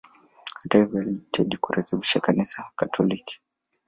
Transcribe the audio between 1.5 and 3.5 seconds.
kurekebisha Kanisa Katoliki.